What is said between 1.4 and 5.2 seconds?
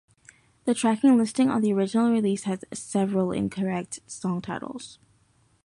on the original release has several incorrect song titles.